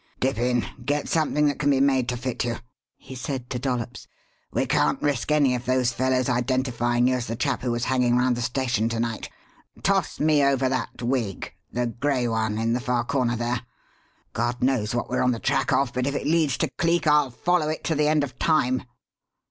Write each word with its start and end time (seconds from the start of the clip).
"Dip 0.19 0.39
in. 0.39 0.65
Get 0.83 1.07
something 1.07 1.45
that 1.45 1.59
can 1.59 1.69
be 1.69 1.79
made 1.79 2.09
to 2.09 2.17
fit 2.17 2.43
you," 2.43 2.57
he 2.97 3.13
said 3.13 3.51
to 3.51 3.59
Dollops. 3.59 4.07
"We 4.51 4.65
can't 4.65 4.99
risk 4.99 5.31
any 5.31 5.53
of 5.53 5.65
those 5.65 5.91
fellows 5.93 6.27
identifying 6.27 7.07
you 7.07 7.13
as 7.17 7.27
the 7.27 7.35
chap 7.35 7.61
who 7.61 7.69
was 7.69 7.85
hanging 7.85 8.17
round 8.17 8.35
the 8.35 8.41
station 8.41 8.89
to 8.89 8.99
night. 8.99 9.29
Toss 9.83 10.19
me 10.19 10.43
over 10.43 10.67
that 10.69 11.03
wig 11.03 11.53
the 11.71 11.85
gray 11.85 12.27
one 12.27 12.57
in 12.57 12.73
the 12.73 12.79
far 12.79 13.03
corner 13.05 13.35
there. 13.35 13.61
God 14.33 14.63
knows 14.63 14.95
what 14.95 15.07
we're 15.07 15.21
on 15.21 15.33
the 15.33 15.39
track 15.39 15.71
of, 15.71 15.93
but 15.93 16.07
if 16.07 16.15
it 16.15 16.25
leads 16.25 16.57
to 16.57 16.71
Cleek 16.79 17.05
I'll 17.05 17.29
follow 17.29 17.69
it 17.69 17.83
to 17.83 17.93
the 17.93 18.07
end 18.07 18.23
of 18.23 18.39
time!" 18.39 18.81